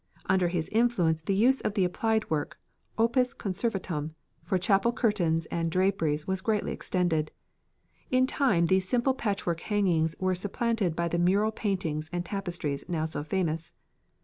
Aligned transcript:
Under 0.25 0.47
his 0.47 0.67
influence 0.69 1.21
the 1.21 1.35
use 1.35 1.61
of 1.61 1.75
the 1.75 1.85
applied 1.85 2.27
work, 2.31 2.57
opus 2.97 3.35
conservetum, 3.35 4.15
for 4.41 4.57
chapel 4.57 4.91
curtains 4.91 5.45
and 5.51 5.69
draperies 5.69 6.25
was 6.25 6.41
greatly 6.41 6.71
extended. 6.71 7.29
In 8.09 8.25
time 8.25 8.65
these 8.65 8.89
simple 8.89 9.13
patchwork 9.13 9.59
hangings 9.61 10.15
were 10.19 10.33
supplanted 10.33 10.95
by 10.95 11.07
the 11.07 11.19
mural 11.19 11.51
paintings 11.51 12.09
and 12.11 12.25
tapestries 12.25 12.83
now 12.89 13.05
so 13.05 13.23
famous. 13.23 13.75